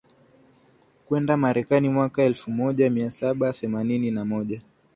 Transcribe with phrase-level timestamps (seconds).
[1.07, 4.61] kwenda Marekani Mwaka elfumoja miasaba themanini na moja